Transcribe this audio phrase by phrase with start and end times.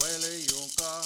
[0.00, 1.04] Wele yunka,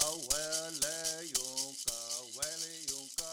[0.00, 1.98] awele yunka,
[2.36, 3.30] wele yunka.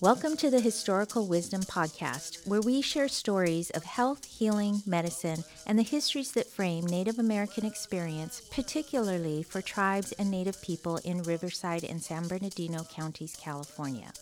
[0.00, 5.78] Welcome to the Historical Wisdom Podcast, where we share stories of health, healing, medicine, and
[5.78, 11.84] the histories that frame Native American experience, particularly for tribes and Native people in Riverside
[11.84, 14.12] and San Bernardino counties, California.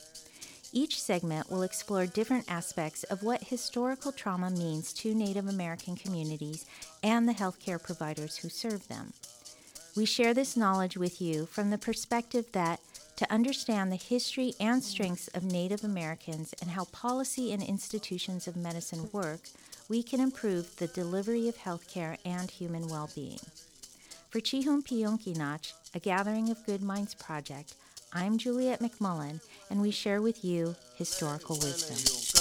[0.75, 6.64] Each segment will explore different aspects of what historical trauma means to Native American communities
[7.02, 9.12] and the healthcare providers who serve them.
[9.97, 12.80] We share this knowledge with you from the perspective that
[13.16, 18.57] to understand the history and strengths of Native Americans and how policy and institutions of
[18.57, 19.43] medicine work,
[19.88, 23.41] we can improve the delivery of healthcare and human well being.
[24.30, 27.74] For Chihun Piyonkinach, a Gathering of Good Minds project,
[28.15, 29.41] I'm Juliet McMullin,
[29.71, 32.31] and we share with you historical wisdom.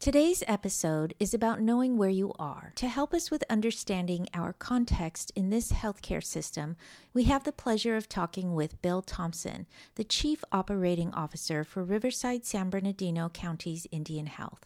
[0.00, 2.72] Today's episode is about knowing where you are.
[2.76, 6.76] To help us with understanding our context in this healthcare system,
[7.12, 12.46] we have the pleasure of talking with Bill Thompson, the Chief Operating Officer for Riverside
[12.46, 14.64] San Bernardino County's Indian Health.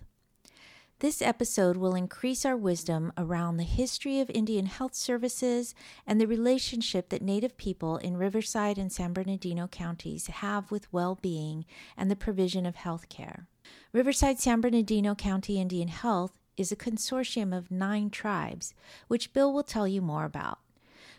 [1.00, 5.74] This episode will increase our wisdom around the history of Indian health services
[6.06, 11.18] and the relationship that Native people in Riverside and San Bernardino counties have with well
[11.20, 11.64] being
[11.96, 13.48] and the provision of health care.
[13.92, 18.74] Riverside San Bernardino County Indian Health is a consortium of nine tribes,
[19.08, 20.58] which Bill will tell you more about.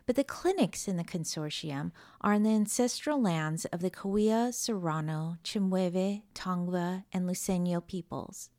[0.06, 5.38] But the clinics in the consortium are in the ancestral lands of the Cahuilla, Serrano,
[5.44, 8.50] Chemehuevi, Tongva, and Luiseño peoples.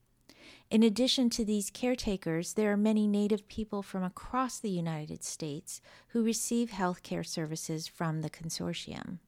[0.71, 5.81] In addition to these caretakers, there are many Native people from across the United States
[6.09, 9.19] who receive health care services from the consortium.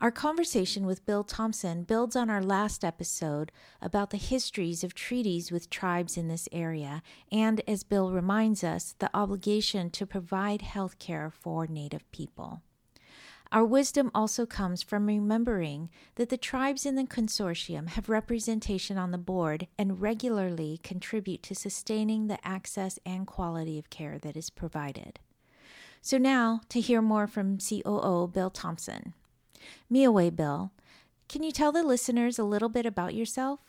[0.00, 5.52] Our conversation with Bill Thompson builds on our last episode about the histories of treaties
[5.52, 10.98] with tribes in this area, and as Bill reminds us, the obligation to provide health
[10.98, 12.62] care for Native people.
[13.52, 19.10] Our wisdom also comes from remembering that the tribes in the consortium have representation on
[19.10, 24.48] the board and regularly contribute to sustaining the access and quality of care that is
[24.48, 25.20] provided.
[26.00, 29.12] So, now to hear more from COO Bill Thompson.
[29.90, 30.72] Miawe Bill,
[31.28, 33.60] can you tell the listeners a little bit about yourself?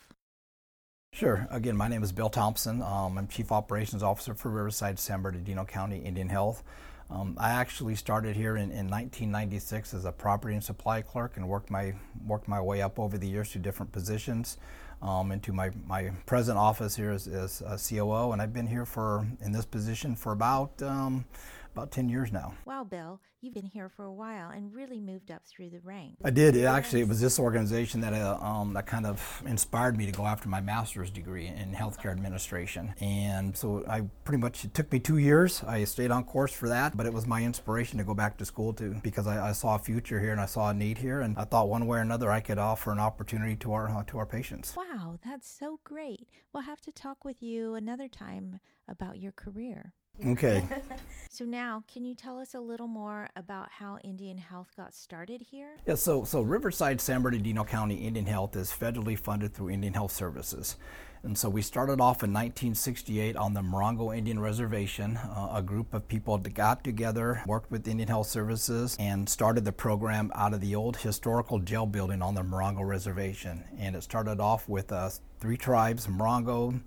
[1.13, 1.47] Sure.
[1.51, 2.81] Again, my name is Bill Thompson.
[2.81, 6.63] Um, I'm Chief Operations Officer for Riverside San Bernardino County Indian Health.
[7.09, 11.49] Um, I actually started here in, in 1996 as a property and supply clerk and
[11.49, 11.93] worked my
[12.25, 14.57] worked my way up over the years to different positions
[15.01, 18.85] um, into my, my present office here as, as a COO, and I've been here
[18.85, 21.25] for in this position for about um,
[21.71, 22.53] about 10 years now.
[22.65, 26.21] Wow, Bill, you've been here for a while and really moved up through the ranks.
[26.23, 26.55] I did.
[26.55, 30.11] It actually, it was this organization that uh, um, that kind of inspired me to
[30.11, 32.93] go after my master's degree in healthcare administration.
[32.99, 35.63] And so I pretty much it took me two years.
[35.63, 38.45] I stayed on course for that, but it was my inspiration to go back to
[38.45, 41.21] school too because I, I saw a future here and I saw a need here,
[41.21, 44.03] and I thought one way or another I could offer an opportunity to our uh,
[44.07, 44.75] to our patients.
[44.75, 46.27] Wow, that's so great.
[46.53, 49.93] We'll have to talk with you another time about your career.
[50.25, 50.63] Okay.
[51.33, 55.41] So now, can you tell us a little more about how Indian Health got started
[55.41, 55.77] here?
[55.87, 60.11] Yeah, so, so Riverside San Bernardino County Indian Health is federally funded through Indian Health
[60.11, 60.75] Services.
[61.23, 65.15] And so we started off in 1968 on the Morongo Indian Reservation.
[65.15, 69.71] Uh, a group of people got together, worked with Indian Health Services, and started the
[69.71, 73.63] program out of the old historical jail building on the Morongo Reservation.
[73.79, 76.81] And it started off with uh, three tribes Morongo,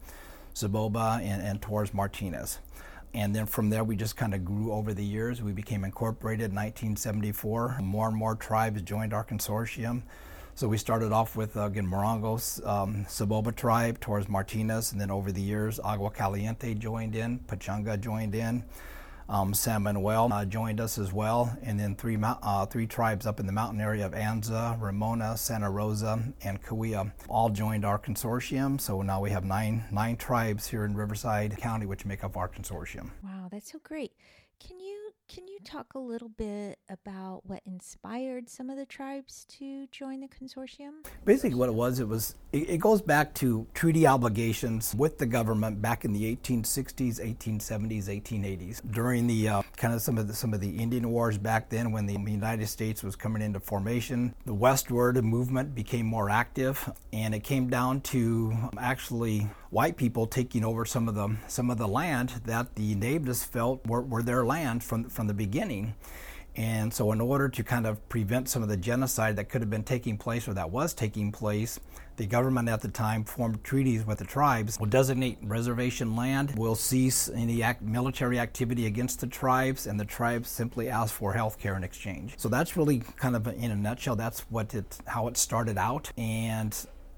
[0.54, 2.58] Soboba, and, and Torres Martinez
[3.14, 5.40] and then from there we just kind of grew over the years.
[5.40, 7.78] We became incorporated in 1974.
[7.80, 10.02] More and more tribes joined our consortium.
[10.56, 15.10] So we started off with uh, again Morongos, um, Soboba tribe, Torres Martinez, and then
[15.10, 18.64] over the years Agua Caliente joined in, Pechanga joined in.
[19.28, 23.40] Um, San Manuel uh, joined us as well, and then three uh, three tribes up
[23.40, 28.80] in the mountain area of Anza, Ramona, Santa Rosa, and Cahuilla all joined our consortium.
[28.80, 32.48] So now we have nine nine tribes here in Riverside County, which make up our
[32.48, 33.10] consortium.
[33.22, 34.12] Wow, that's so great.
[34.60, 39.46] Can you can you talk a little bit about what inspired some of the tribes
[39.48, 41.04] to join the consortium?
[41.24, 45.26] Basically, what it was, it was it, it goes back to treaty obligations with the
[45.26, 48.92] government back in the 1860s, 1870s, 1880s.
[48.92, 51.90] During the uh, kind of some of the some of the Indian wars back then,
[51.90, 57.34] when the United States was coming into formation, the westward movement became more active, and
[57.34, 61.88] it came down to actually white people taking over some of the some of the
[61.88, 65.94] land that the natives felt were, were their land from from the beginning.
[66.56, 69.70] And so, in order to kind of prevent some of the genocide that could have
[69.70, 71.80] been taking place or that was taking place,
[72.14, 76.76] the government at the time formed treaties with the tribes, will designate reservation land, will
[76.76, 81.58] cease any act, military activity against the tribes, and the tribes simply ask for health
[81.58, 82.34] care in exchange.
[82.36, 86.12] So that's really kind of in a nutshell, that's what it, how it started out.
[86.16, 86.72] And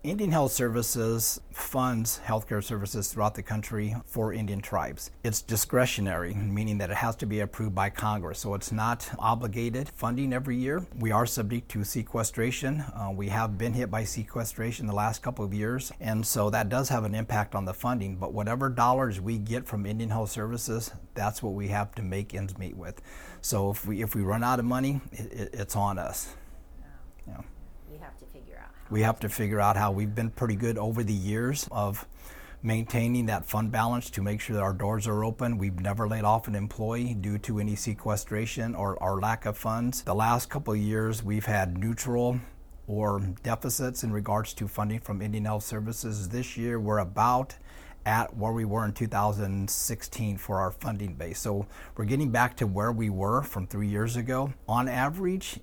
[0.07, 5.11] Indian Health Services funds healthcare services throughout the country for Indian tribes.
[5.25, 9.89] It's discretionary, meaning that it has to be approved by Congress, so it's not obligated
[9.89, 10.87] funding every year.
[11.01, 12.83] We are subject to sequestration.
[12.83, 16.69] Uh, we have been hit by sequestration the last couple of years, and so that
[16.69, 18.15] does have an impact on the funding.
[18.15, 22.33] But whatever dollars we get from Indian Health Services, that's what we have to make
[22.33, 23.03] ends meet with.
[23.41, 26.37] So if we if we run out of money, it, it's on us.
[27.27, 27.41] Yeah
[27.99, 31.03] have to figure out we have to figure out how we've been pretty good over
[31.03, 32.07] the years of
[32.63, 35.59] maintaining that fund balance to make sure that our doors are open.
[35.59, 40.03] We've never laid off an employee due to any sequestration or, or lack of funds.
[40.03, 42.41] The last couple of years, we've had neutral
[42.87, 46.29] or deficits in regards to funding from Indian Health Services.
[46.29, 47.57] This year, we're about
[48.05, 51.41] at where we were in 2016 for our funding base.
[51.41, 51.67] So
[51.97, 54.55] we're getting back to where we were from three years ago.
[54.69, 55.59] On average,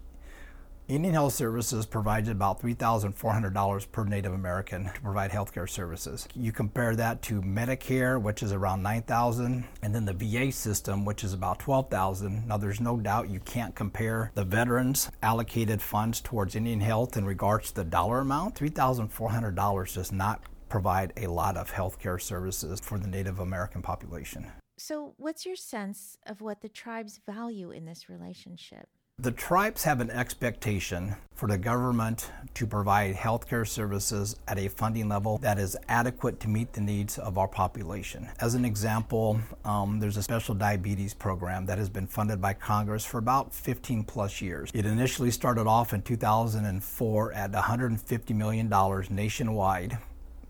[0.89, 6.27] Indian Health Services provides about $3,400 per Native American to provide healthcare services.
[6.35, 11.23] You compare that to Medicare, which is around $9,000, and then the VA system, which
[11.23, 12.45] is about 12,000.
[12.45, 17.23] Now, there's no doubt you can't compare the veterans' allocated funds towards Indian Health in
[17.23, 18.55] regards to the dollar amount.
[18.55, 24.51] $3,400 does not provide a lot of healthcare services for the Native American population.
[24.77, 28.89] So, what's your sense of what the tribes value in this relationship?
[29.19, 35.07] The tribes have an expectation for the government to provide healthcare services at a funding
[35.07, 38.27] level that is adequate to meet the needs of our population.
[38.39, 43.05] As an example, um, there's a special diabetes program that has been funded by Congress
[43.05, 44.71] for about 15 plus years.
[44.73, 48.67] It initially started off in 2004 at $150 million
[49.11, 49.99] nationwide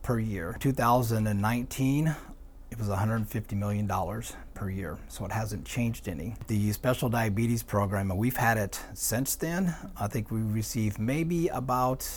[0.03, 0.55] per year.
[0.61, 2.15] 2019,
[2.71, 3.87] it was $150 million
[4.63, 6.35] per year, so it hasn't changed any.
[6.47, 9.75] The special diabetes program, we've had it since then.
[9.99, 12.07] I think we received maybe about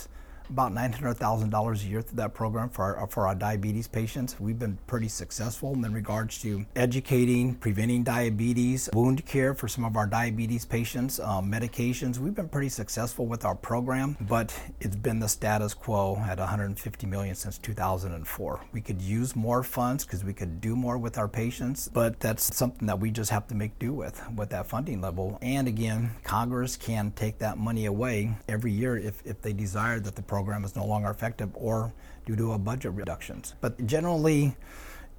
[0.49, 4.39] about $900,000 a year through that program for our, for our diabetes patients.
[4.39, 9.95] We've been pretty successful in regards to educating, preventing diabetes, wound care for some of
[9.95, 12.17] our diabetes patients, um, medications.
[12.17, 17.07] We've been pretty successful with our program, but it's been the status quo at 150
[17.07, 18.61] million since 2004.
[18.71, 22.55] We could use more funds because we could do more with our patients, but that's
[22.55, 25.37] something that we just have to make do with with that funding level.
[25.41, 30.15] And again, Congress can take that money away every year if, if they desire that
[30.15, 31.91] the program program is no longer effective or
[32.27, 33.55] due to a budget reductions.
[33.59, 34.55] But generally,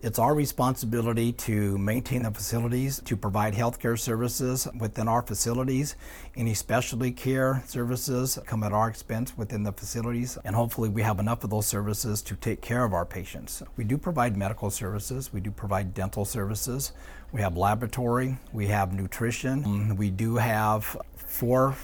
[0.01, 5.97] it's our responsibility to maintain the facilities, to provide healthcare services within our facilities.
[6.37, 11.19] Any specialty care services come at our expense within the facilities, and hopefully, we have
[11.19, 13.61] enough of those services to take care of our patients.
[13.77, 16.93] We do provide medical services, we do provide dental services,
[17.33, 21.75] we have laboratory, we have nutrition, we do have four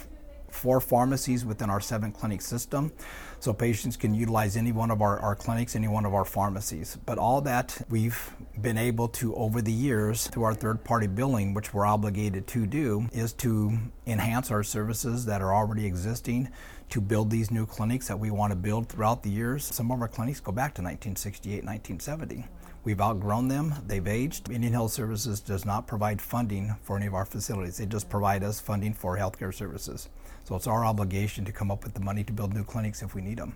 [0.55, 2.91] four pharmacies within our seven clinic system.
[3.39, 6.97] So patients can utilize any one of our, our clinics, any one of our pharmacies.
[7.05, 11.53] But all that we've been able to over the years through our third party billing,
[11.53, 16.49] which we're obligated to do, is to enhance our services that are already existing
[16.89, 19.65] to build these new clinics that we want to build throughout the years.
[19.65, 22.45] Some of our clinics go back to 1968, 1970.
[22.83, 24.51] We've outgrown them, they've aged.
[24.51, 28.43] Indian Health Services does not provide funding for any of our facilities, they just provide
[28.43, 30.07] us funding for healthcare services.
[30.45, 33.15] So it's our obligation to come up with the money to build new clinics if
[33.15, 33.55] we need them.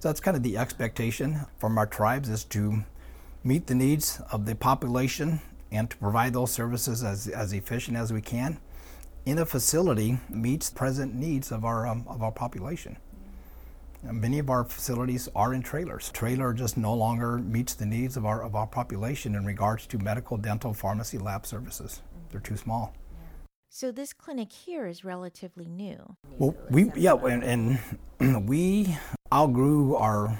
[0.00, 2.84] So that's kind of the expectation from our tribes is to
[3.44, 8.12] meet the needs of the population and to provide those services as, as efficient as
[8.12, 8.58] we can
[9.26, 12.96] in a facility meets present needs of our, um, of our population.
[14.02, 16.10] And many of our facilities are in trailers.
[16.10, 19.98] Trailer just no longer meets the needs of our, of our population in regards to
[19.98, 22.02] medical, dental, pharmacy, lab services.
[22.30, 22.94] They're too small.
[23.76, 26.14] So this clinic here is relatively new.
[26.38, 27.42] Well, we yeah, and,
[28.20, 28.96] and we
[29.32, 30.38] outgrew our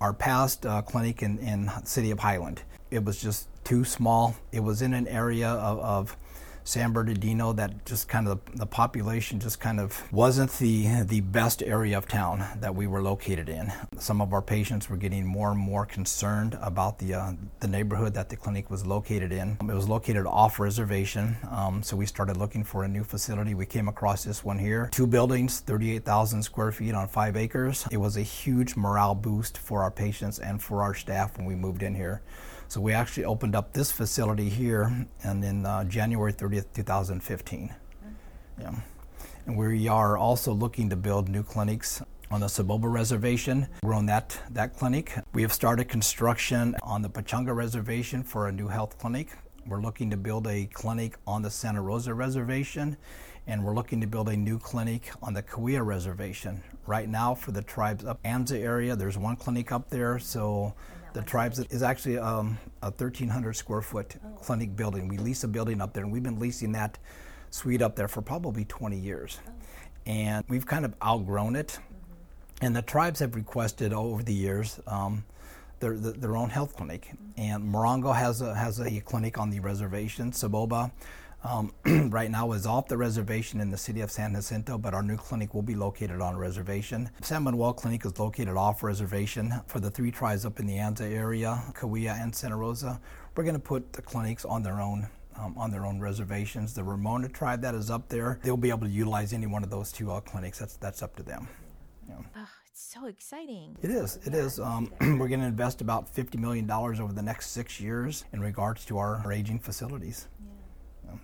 [0.00, 2.62] our past uh, clinic in in city of Highland.
[2.92, 4.36] It was just too small.
[4.52, 6.16] It was in an area of, of
[6.66, 11.20] San Bernardino that just kind of the, the, population just kind of wasn't the the
[11.20, 13.72] best area of town that we were located in.
[13.98, 18.14] Some of our patients were getting more and more concerned about the uh, the neighborhood
[18.14, 19.56] that the clinic was located in.
[19.60, 23.54] It was located off reservation, um, so we started looking for a new facility.
[23.54, 27.86] We came across this one here, two buildings, 38,000 square feet on five acres.
[27.92, 31.54] It was a huge morale boost for our patients and for our staff when we
[31.54, 32.22] moved in here.
[32.68, 37.64] So we actually opened up this facility here and in uh, January 30th, 2015.
[37.64, 37.74] Okay.
[38.60, 38.74] Yeah.
[39.46, 43.68] And we are also looking to build new clinics on the Soboba Reservation.
[43.84, 45.14] We're on that, that clinic.
[45.32, 49.30] We have started construction on the Pechanga Reservation for a new health clinic.
[49.64, 52.96] We're looking to build a clinic on the Santa Rosa Reservation,
[53.46, 56.62] and we're looking to build a new clinic on the Cahuilla Reservation.
[56.86, 60.74] Right now, for the tribes up Anza area, there's one clinic up there, so
[61.16, 64.36] the tribes is actually um, a 1,300 square foot oh.
[64.36, 65.08] clinic building.
[65.08, 66.98] We lease a building up there, and we've been leasing that
[67.48, 69.40] suite up there for probably 20 years.
[69.46, 69.52] Oh.
[70.04, 71.68] And we've kind of outgrown it.
[71.68, 72.66] Mm-hmm.
[72.66, 75.24] And the tribes have requested over the years um,
[75.80, 77.06] their, their own health clinic.
[77.06, 77.40] Mm-hmm.
[77.40, 80.32] And Morongo has a, has a clinic on the reservation.
[80.32, 80.90] Soboba
[81.46, 81.72] um,
[82.10, 85.16] right now is off the reservation in the city of San Jacinto, but our new
[85.16, 87.10] clinic will be located on reservation.
[87.22, 91.10] San Manuel Clinic is located off reservation for the three tribes up in the Anza
[91.10, 93.00] area, Cahuilla and Santa Rosa.
[93.36, 96.72] We're going to put the clinics on their own um, on their own reservations.
[96.72, 99.68] The Ramona tribe that is up there, they'll be able to utilize any one of
[99.68, 100.58] those two uh, clinics.
[100.58, 101.46] That's that's up to them.
[102.08, 102.14] Yeah.
[102.36, 103.76] Oh, it's so exciting.
[103.82, 104.18] It is.
[104.24, 104.58] It is.
[104.58, 108.84] Um, we're going to invest about $50 million over the next six years in regards
[108.86, 110.28] to our, our aging facilities.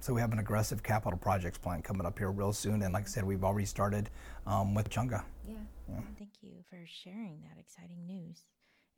[0.00, 3.04] So we have an aggressive capital projects plan coming up here real soon, and like
[3.04, 4.10] I said, we've already started
[4.46, 5.24] um, with Chunga.
[5.46, 5.54] Yeah.
[5.88, 6.00] yeah.
[6.18, 8.44] Thank you for sharing that exciting news.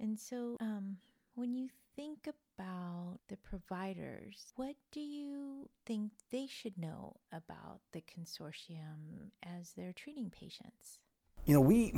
[0.00, 0.96] And so, um,
[1.34, 8.02] when you think about the providers, what do you think they should know about the
[8.02, 10.98] consortium as they're treating patients?
[11.44, 11.92] You know, we,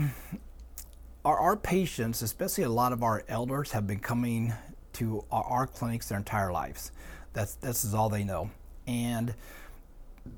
[1.24, 4.52] our, our patients, especially a lot of our elders, have been coming
[4.94, 6.92] to our, our clinics their entire lives.
[7.32, 8.50] That's this is all they know
[8.86, 9.34] and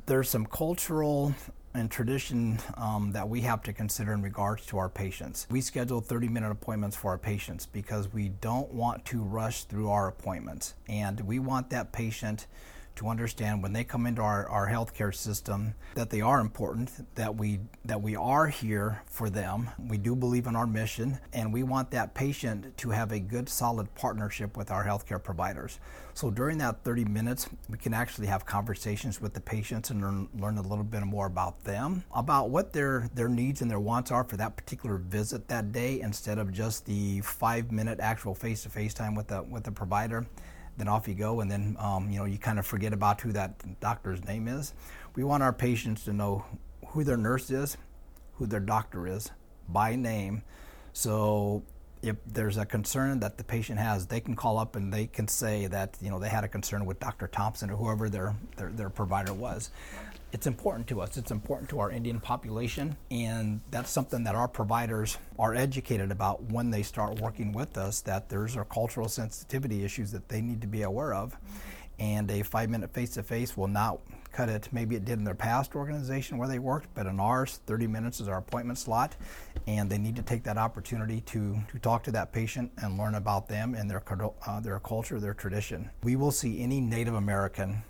[0.07, 1.35] there's some cultural
[1.75, 5.47] and tradition um, that we have to consider in regards to our patients.
[5.51, 9.91] We schedule 30 minute appointments for our patients because we don't want to rush through
[9.91, 10.75] our appointments.
[10.89, 12.47] And we want that patient
[12.99, 17.37] to understand when they come into our, our healthcare system that they are important, that
[17.37, 19.71] we that we are here for them.
[19.79, 23.49] We do believe in our mission, and we want that patient to have a good,
[23.49, 25.79] solid partnership with our healthcare providers.
[26.15, 30.29] So during that 30 minutes, we can actually have conversations with the patients and learn,
[30.37, 34.11] learn a little bit more about them, about what their their needs and their wants
[34.11, 38.65] are for that particular visit that day, instead of just the five minute actual face
[38.65, 40.27] to face time with the with the provider
[40.79, 43.33] then off you go, and then um, you know you kind of forget about who
[43.33, 44.73] that doctor's name is.
[45.15, 46.45] We want our patients to know
[46.89, 47.77] who their nurse is,
[48.37, 49.31] who their doctor is
[49.69, 50.43] by name,
[50.93, 51.63] so
[52.03, 55.27] if there's a concern that the patient has, they can call up and they can
[55.27, 57.27] say that you know they had a concern with Dr.
[57.27, 59.71] Thompson or whoever their their, their provider was
[60.33, 61.17] it's important to us.
[61.17, 66.43] It's important to our Indian population, and that's something that our providers are educated about
[66.45, 68.01] when they start working with us.
[68.03, 71.37] That there's our cultural sensitivity issues that they need to be aware of,
[71.99, 74.69] and a five-minute face-to-face will not cut it.
[74.71, 78.21] Maybe it did in their past organization where they worked, but in ours, 30 minutes
[78.21, 79.17] is our appointment slot,
[79.67, 83.15] and they need to take that opportunity to to talk to that patient and learn
[83.15, 84.03] about them and their
[84.47, 85.91] uh, their culture, their tradition.
[86.03, 87.83] We will see any Native American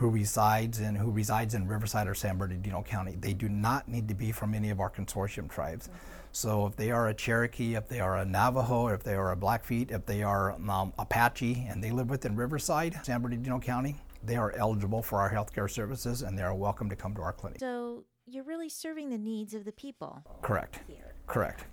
[0.00, 3.16] who resides in who resides in Riverside or San Bernardino County.
[3.20, 5.88] They do not need to be from any of our consortium tribes.
[5.88, 5.96] Mm-hmm.
[6.32, 9.36] So if they are a Cherokee, if they are a Navajo, if they are a
[9.36, 14.36] Blackfeet, if they are um, Apache, and they live within Riverside, San Bernardino County, they
[14.36, 17.60] are eligible for our healthcare services and they are welcome to come to our clinic.
[17.60, 20.22] So you're really serving the needs of the people.
[20.40, 20.80] Correct.
[20.88, 21.12] Here.
[21.26, 21.64] Correct.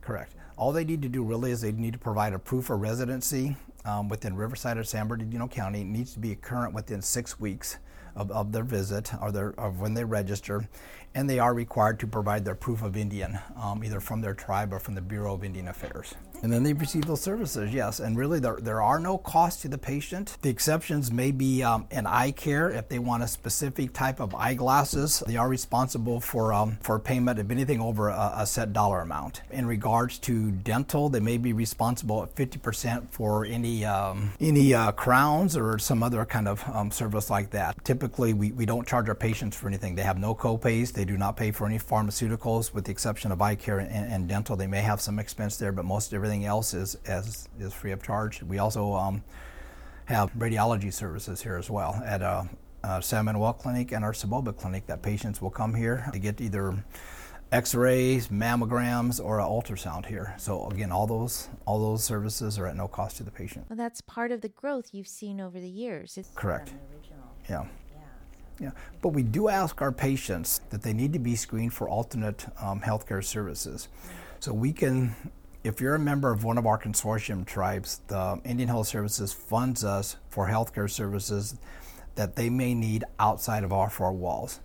[0.00, 0.34] Correct.
[0.56, 3.56] All they need to do really is they need to provide a proof of residency
[3.84, 5.84] um, within Riverside or San Bernardino County.
[5.84, 7.78] Needs to be current within six weeks
[8.14, 10.68] of, of their visit or their, of when they register,
[11.14, 14.72] and they are required to provide their proof of Indian, um, either from their tribe
[14.72, 16.14] or from the Bureau of Indian Affairs.
[16.42, 18.00] And then they receive those services, yes.
[18.00, 20.38] And really, there, there are no costs to the patient.
[20.40, 24.34] The exceptions may be um, an eye care if they want a specific type of
[24.34, 25.22] eyeglasses.
[25.26, 29.42] They are responsible for um, for payment of anything over a, a, set dollar amount.
[29.50, 34.92] In regards to dental, they may be responsible at 50% for any um, any uh,
[34.92, 37.84] crowns or some other kind of um, service like that.
[37.84, 39.94] Typically, we, we don't charge our patients for anything.
[39.94, 40.92] They have no copays.
[40.92, 44.28] They do not pay for any pharmaceuticals, with the exception of eye care and, and
[44.28, 44.56] dental.
[44.56, 48.02] They may have some expense there, but most everything else is, is, is free of
[48.02, 48.42] charge.
[48.42, 49.22] We also um,
[50.06, 52.44] have radiology services here as well at uh,
[52.82, 56.40] uh, San Manuel Clinic and our Soboba Clinic that patients will come here to get
[56.40, 56.82] either
[57.52, 60.34] x-rays, mammograms, or an ultrasound here.
[60.38, 63.66] So again, all those all those services are at no cost to the patient.
[63.68, 66.16] Well, that's part of the growth you've seen over the years.
[66.16, 66.72] It's Correct.
[67.48, 67.66] Yeah.
[68.60, 72.46] Yeah, but we do ask our patients that they need to be screened for alternate
[72.62, 73.88] um, healthcare services.
[74.38, 75.14] So we can
[75.62, 79.84] if you're a member of one of our consortium tribes, the Indian Health Services funds
[79.84, 81.56] us for healthcare services
[82.14, 84.60] that they may need outside of our four walls.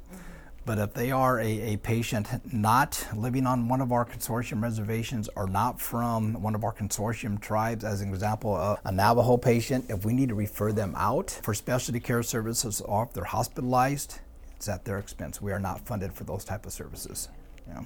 [0.65, 5.29] But if they are a, a patient not living on one of our consortium reservations
[5.35, 9.85] or not from one of our consortium tribes, as an example, a, a Navajo patient,
[9.89, 14.19] if we need to refer them out for specialty care services or if they're hospitalized,
[14.55, 15.39] it's at their expense.
[15.39, 17.29] We are not funded for those type of services.
[17.67, 17.83] Yeah.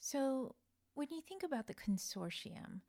[0.00, 0.54] So
[0.94, 2.80] when you think about the consortium,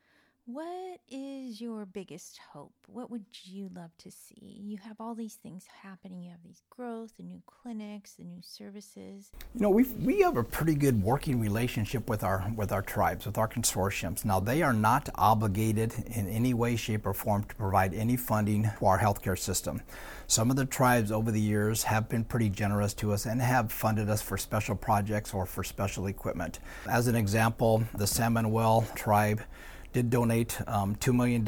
[0.47, 2.73] what is your biggest hope?
[2.87, 4.61] What would you love to see?
[4.63, 6.23] You have all these things happening.
[6.23, 9.29] You have these growth, the new clinics, the new services.
[9.53, 13.25] You know, we we have a pretty good working relationship with our with our tribes,
[13.25, 14.23] with our consortiums.
[14.23, 18.71] Now, they are not obligated in any way, shape, or form to provide any funding
[18.79, 19.81] to our healthcare system.
[20.27, 23.69] Some of the tribes over the years have been pretty generous to us and have
[23.69, 26.59] funded us for special projects or for special equipment.
[26.89, 29.41] As an example, the San Manuel tribe
[29.93, 31.45] did donate um, $2 million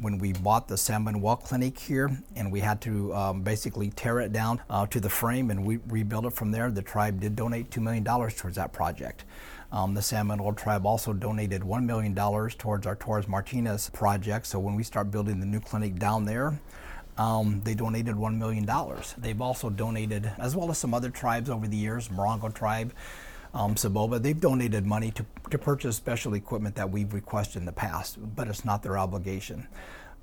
[0.00, 4.20] when we bought the San Manuel Clinic here, and we had to um, basically tear
[4.20, 6.70] it down uh, to the frame and we rebuild it from there.
[6.70, 9.24] The tribe did donate $2 million towards that project.
[9.72, 14.46] Um, the San Manuel tribe also donated $1 million towards our Torres Martinez project.
[14.46, 16.58] So when we start building the new clinic down there,
[17.18, 18.68] um, they donated $1 million.
[19.18, 22.92] They've also donated, as well as some other tribes over the years, Morongo tribe,
[23.56, 27.72] um, Soboba, they've donated money to, to purchase special equipment that we've requested in the
[27.72, 29.66] past, but it's not their obligation.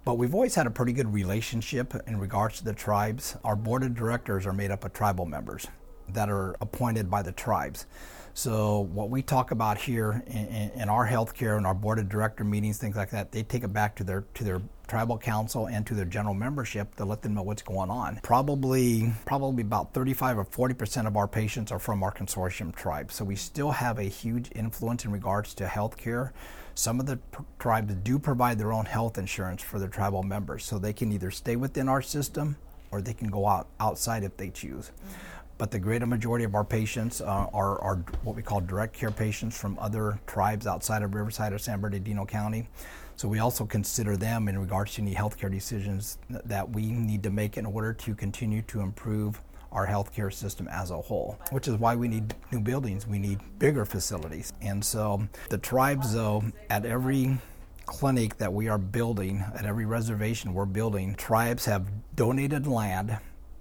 [0.06, 3.36] But we've always had a pretty good relationship in regards to the tribes.
[3.44, 5.66] Our board of directors are made up of tribal members
[6.10, 7.88] that are appointed by the tribes.
[8.36, 12.44] So what we talk about here in, in, our healthcare and our board of director
[12.44, 14.62] meetings, things like that, they take it back to their to their
[14.94, 18.20] tribal council and to their general membership to let them know what's going on.
[18.22, 23.16] Probably probably about 35 or 40 percent of our patients are from our consortium tribes.
[23.16, 26.32] So we still have a huge influence in regards to healthcare.
[26.76, 30.64] Some of the pr- tribes do provide their own health insurance for their tribal members,
[30.64, 32.58] so they can either stay within our system
[32.92, 34.92] or they can go out outside if they choose.
[34.92, 38.94] Mm-hmm but the greater majority of our patients uh, are, are what we call direct
[38.94, 42.68] care patients from other tribes outside of Riverside or San Bernardino County.
[43.16, 47.30] So we also consider them in regards to any healthcare decisions that we need to
[47.30, 51.76] make in order to continue to improve our healthcare system as a whole, which is
[51.76, 53.08] why we need new buildings.
[53.08, 54.52] We need bigger facilities.
[54.62, 57.38] And so the tribes, though, at every
[57.86, 63.18] clinic that we are building, at every reservation we're building, tribes have donated land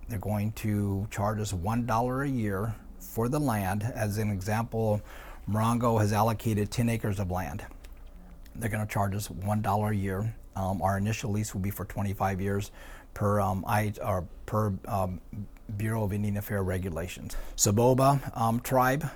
[0.08, 3.82] they're going to charge us $1 a year for the land.
[3.82, 5.00] As an example,
[5.48, 7.64] Morongo has allocated 10 acres of land.
[8.54, 10.34] They're going to charge us $1 a year.
[10.54, 12.70] Um, our initial lease will be for 25 years
[13.14, 15.20] per um, I, or per um,
[15.76, 17.36] Bureau of Indian Affairs regulations.
[17.56, 19.08] Soboba um, tribe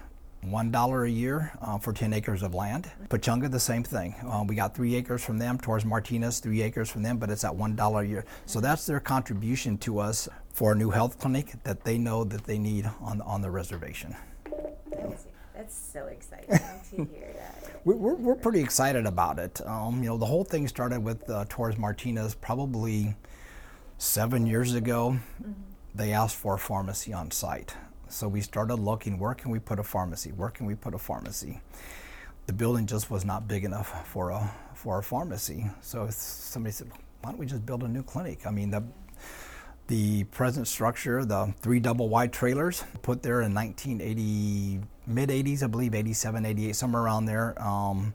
[0.46, 2.90] $1 a year uh, for 10 acres of land.
[3.09, 4.14] Pechanga, the same thing.
[4.24, 5.59] Uh, we got three acres from them.
[5.59, 8.24] Torres Martinez, three acres from them, but it's at $1 a year.
[8.46, 12.44] So that's their contribution to us for a new health clinic that they know that
[12.44, 14.16] they need on, on the reservation.
[14.90, 16.48] That's, that's so exciting
[16.90, 17.80] to hear that.
[17.85, 19.61] We're, we're, pretty excited about it.
[19.66, 23.14] Um, you know, the whole thing started with uh, Torres Martinez probably
[23.98, 25.18] seven years ago.
[25.42, 25.52] Mm-hmm.
[25.94, 27.74] They asked for a pharmacy on site.
[28.16, 30.31] So we started looking where can we put a pharmacy?
[30.31, 31.61] Where can we put a pharmacy?
[32.46, 35.66] The building just was not big enough for a for a pharmacy.
[35.83, 36.88] So somebody said,
[37.20, 38.46] why don't we just build a new clinic?
[38.46, 38.83] I mean, the
[39.88, 45.66] the present structure, the three double wide trailers, put there in 1980, mid 80s, I
[45.66, 47.62] believe, 87, 88, somewhere around there.
[47.62, 48.14] Um,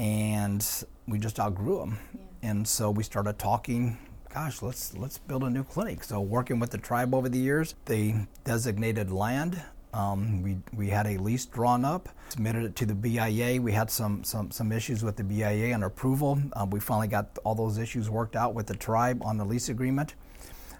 [0.00, 0.66] and
[1.06, 1.98] we just outgrew them.
[2.14, 2.50] Yeah.
[2.50, 3.98] And so we started talking
[4.34, 6.02] gosh, let's let's build a new clinic.
[6.02, 9.62] So working with the tribe over the years, they designated land.
[9.92, 13.62] Um, we, we had a lease drawn up, submitted it to the BIA.
[13.62, 16.42] We had some, some, some issues with the BIA on approval.
[16.52, 19.68] Uh, we finally got all those issues worked out with the tribe on the lease
[19.68, 20.16] agreement.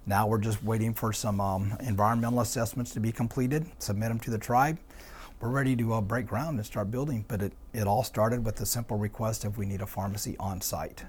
[0.05, 4.33] Now we're just waiting for some um, environmental assessments to be completed, submit them to
[4.33, 4.81] the tribe.
[5.41, 8.57] We're ready to uh, break ground and start building, but it, it all started with
[8.57, 11.05] the simple request if we need a pharmacy on site.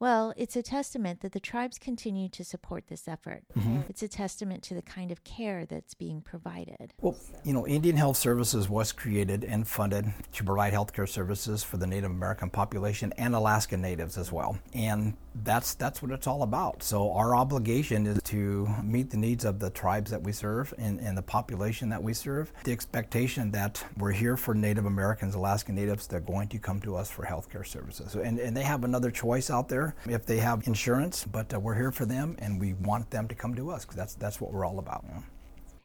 [0.00, 3.42] Well, it's a testament that the tribes continue to support this effort.
[3.56, 3.82] Mm-hmm.
[3.90, 6.94] It's a testament to the kind of care that's being provided.
[7.02, 11.76] Well, you know, Indian Health Services was created and funded to provide healthcare services for
[11.76, 14.58] the Native American population and Alaska Natives as well.
[14.72, 16.82] And that's that's what it's all about.
[16.82, 20.98] So our obligation is to meet the needs of the tribes that we serve and,
[21.00, 22.52] and the population that we serve.
[22.64, 26.96] The expectation that we're here for Native Americans, Alaska Natives, they're going to come to
[26.96, 28.14] us for healthcare services.
[28.14, 31.74] And, and they have another choice out there if they have insurance, but uh, we're
[31.74, 34.52] here for them and we want them to come to us because that's, that's what
[34.52, 35.04] we're all about.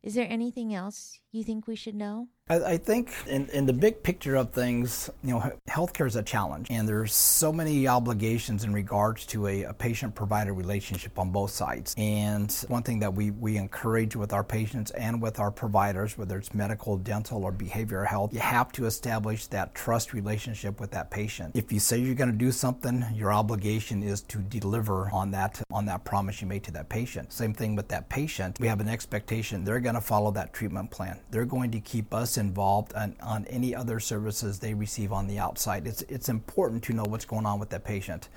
[0.04, 2.28] Is there anything else you think we should know?
[2.48, 6.68] I, think in, in the big picture of things, you know, healthcare is a challenge,
[6.70, 11.96] and there's so many obligations in regards to a, a patient-provider relationship on both sides.
[11.98, 16.38] And one thing that we, we encourage with our patients and with our providers, whether
[16.38, 21.10] it's medical, dental, or behavioral health, you have to establish that trust relationship with that
[21.10, 21.56] patient.
[21.56, 25.64] If you say you're going to do something, your obligation is to deliver on that
[25.72, 27.34] on that promise you made to that patient.
[27.34, 28.60] Same thing with that patient.
[28.60, 31.20] We have an expectation they're going to follow that treatment plan.
[31.32, 35.40] They're going to keep us involved on, on any other services they receive on the
[35.40, 35.88] outside.
[35.88, 38.30] It's, it's important to know what's going on with that patient.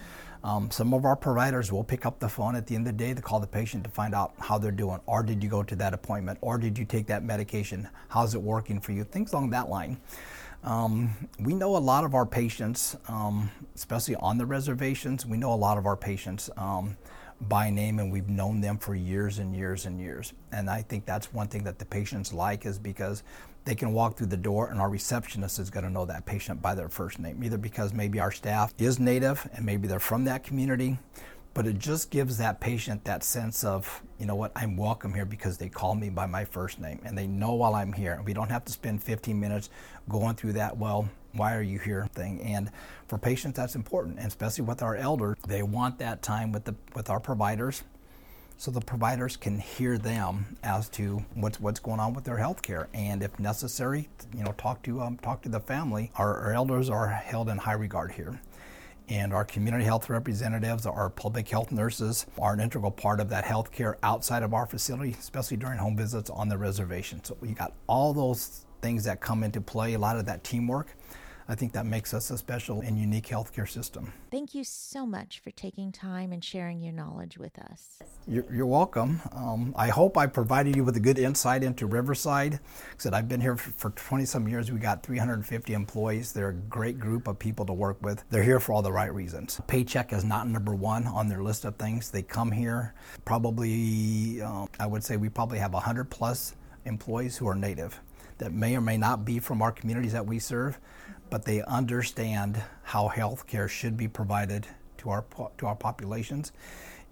[0.45, 3.05] Um, some of our providers will pick up the phone at the end of the
[3.05, 5.63] day to call the patient to find out how they're doing, or did you go
[5.63, 7.89] to that appointment, or did you take that medication?
[8.09, 9.03] How's it working for you?
[9.05, 9.99] Things along that line.
[10.65, 15.53] Um, we know a lot of our patients, um, especially on the reservations, we know
[15.53, 16.97] a lot of our patients um,
[17.43, 20.33] by name and we've known them for years and years and years.
[20.53, 23.23] And I think that's one thing that the patients like is because
[23.69, 26.63] they can walk through the door and our receptionist is going to know that patient
[26.63, 30.25] by their first name, either because maybe our staff is native and maybe they're from
[30.25, 30.99] that community,
[31.53, 35.27] but it just gives that patient that sense of, you know what, I'm welcome here
[35.27, 38.23] because they call me by my first name and they know while I'm here.
[38.25, 39.69] We don't have to spend 15 minutes
[40.09, 42.41] going through that, well, why are you here thing.
[42.41, 42.71] And
[43.07, 46.75] for patients, that's important, and especially with our elders, they want that time with the
[46.95, 47.83] with our providers
[48.59, 52.61] so the providers can hear them as to what's what's going on with their health
[52.61, 56.11] care and if necessary you know talk to um, talk to the family.
[56.17, 58.41] Our, our, elders are held in high regard here.
[59.09, 63.45] And our community health representatives our public health nurses are an integral part of that
[63.45, 67.23] health care outside of our facility especially during home visits on the reservation.
[67.25, 70.95] So you got all those things that come into play a lot of that teamwork
[71.51, 74.13] I think that makes us a special and unique healthcare system.
[74.31, 77.99] Thank you so much for taking time and sharing your knowledge with us.
[78.27, 79.23] You're, you're welcome.
[79.33, 82.53] Um, I hope I provided you with a good insight into Riverside.
[82.53, 84.71] Like I said I've been here for 20 some years.
[84.71, 86.33] We got 350 employees.
[86.33, 88.23] They're a great group of people to work with.
[88.29, 89.59] They're here for all the right reasons.
[89.69, 92.11] Paycheck is not number one on their list of things.
[92.11, 92.93] They come here
[93.25, 97.99] probably, um, I would say we probably have 100 plus employees who are native
[98.39, 100.79] that may or may not be from our communities that we serve
[101.31, 104.67] but they understand how health care should be provided
[104.99, 105.25] to our,
[105.59, 106.53] to our populations.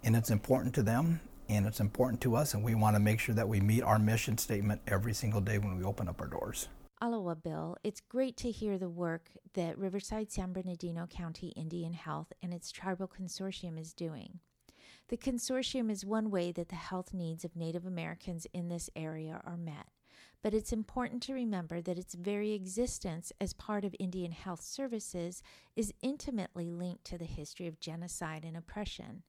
[0.03, 3.21] And it's important to them and it's important to us, and we want to make
[3.21, 6.27] sure that we meet our mission statement every single day when we open up our
[6.27, 6.67] doors.
[6.99, 7.77] Aloha, Bill.
[7.85, 12.69] It's great to hear the work that Riverside San Bernardino County Indian Health and its
[12.69, 14.39] tribal consortium is doing.
[15.07, 19.39] The consortium is one way that the health needs of Native Americans in this area
[19.45, 19.85] are met
[20.47, 25.43] but it's important to remember that its very existence as part of Indian Health Services
[25.75, 29.23] is intimately linked to the history of genocide and oppression.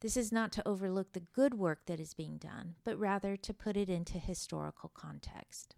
[0.00, 3.52] This is not to overlook the good work that is being done, but rather to
[3.52, 5.76] put it into historical context.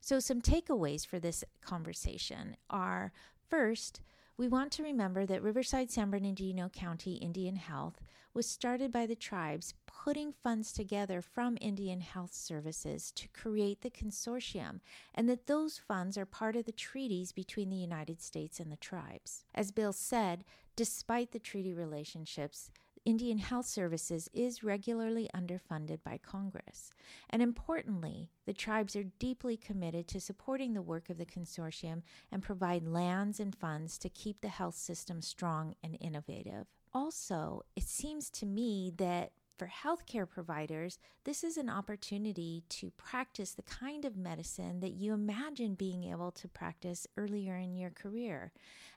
[0.00, 3.12] So, some takeaways for this conversation are
[3.48, 4.00] first,
[4.38, 8.00] we want to remember that Riverside San Bernardino County Indian Health
[8.34, 13.90] was started by the tribes putting funds together from Indian Health Services to create the
[13.90, 14.80] consortium,
[15.14, 18.76] and that those funds are part of the treaties between the United States and the
[18.76, 19.44] tribes.
[19.54, 20.44] As Bill said,
[20.76, 22.70] despite the treaty relationships,
[23.06, 26.90] Indian Health Services is regularly underfunded by Congress.
[27.30, 32.42] And importantly, the tribes are deeply committed to supporting the work of the consortium and
[32.42, 36.66] provide lands and funds to keep the health system strong and innovative.
[36.92, 43.52] Also, it seems to me that for healthcare providers, this is an opportunity to practice
[43.52, 48.50] the kind of medicine that you imagine being able to practice earlier in your career.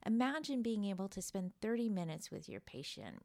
[0.04, 3.22] Imagine being able to spend 30 minutes with your patient,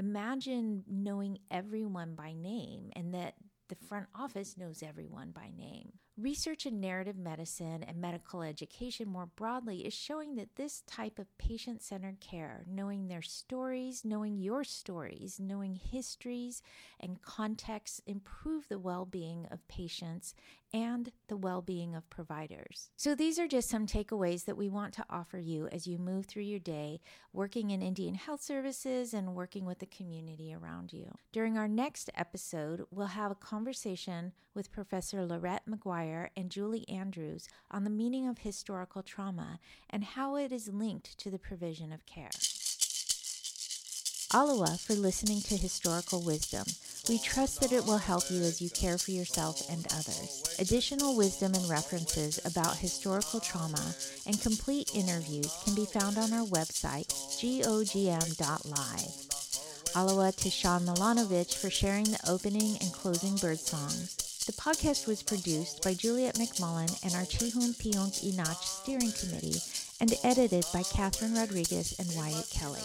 [0.00, 3.34] Imagine knowing everyone by name and that
[3.68, 5.92] the front office knows everyone by name.
[6.16, 11.38] Research in narrative medicine and medical education more broadly is showing that this type of
[11.38, 16.62] patient centered care, knowing their stories, knowing your stories, knowing histories
[16.98, 20.34] and contexts, improve the well being of patients
[20.72, 22.90] and the well being of providers.
[22.96, 26.26] So, these are just some takeaways that we want to offer you as you move
[26.26, 27.00] through your day
[27.32, 31.14] working in Indian Health Services and working with the community around you.
[31.32, 35.99] During our next episode, we'll have a conversation with Professor Lorette McGuire
[36.36, 39.58] and Julie Andrews on the meaning of historical trauma
[39.90, 42.30] and how it is linked to the provision of care.
[44.32, 46.64] Aloha for listening to Historical Wisdom.
[47.08, 50.56] We trust that it will help you as you care for yourself and others.
[50.60, 53.94] Additional wisdom and references about historical trauma
[54.26, 57.08] and complete interviews can be found on our website,
[57.40, 59.30] gogm.live.
[59.96, 64.29] Aloha to Sean Milanovich for sharing the opening and closing bird songs.
[64.46, 69.60] The podcast was produced by Juliet McMullin and our Chihun Piyonk Inach Steering Committee
[70.00, 72.80] and edited by Catherine Rodriguez and Wyatt Kelly.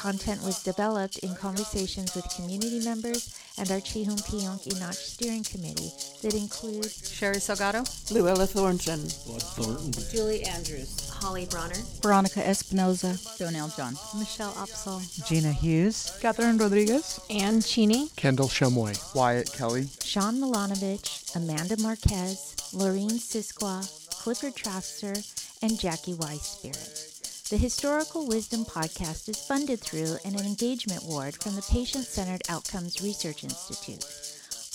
[0.00, 5.92] Content was developed in conversations with community members and our Chihun Piyonk Inach Steering Committee
[6.22, 13.68] that include Sherry Salgado, Luella Thornton, Bud Thornton, Julie Andrews, Holly Bronner, Veronica Espinoza, Donnell
[13.76, 21.36] John, Michelle Opsal, Gina Hughes, Catherine Rodriguez, Ann Cheney, Kendall Shumway, Wyatt Kelly, Sean Milanovich,
[21.36, 23.84] Amanda Marquez, Laureen Sisquoc,
[24.22, 25.14] Clifford Trafzer,
[25.60, 27.19] and Jackie Weiss Spirit.
[27.50, 33.02] The Historical Wisdom Podcast is funded through an engagement award from the Patient Centered Outcomes
[33.02, 34.06] Research Institute.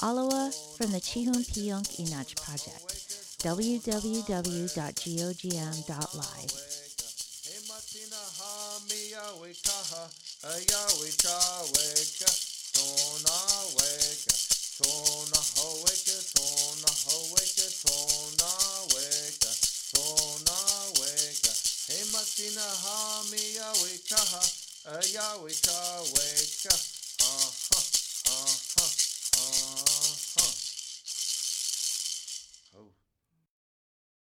[0.03, 2.83] Aloha from the Chihun Piyonk Inach Project.
[7.87, 9.53] Tina ha mi ya we
[24.09, 24.41] kaha,
[24.89, 26.25] eh, ya we ka we
[26.63, 26.94] ka.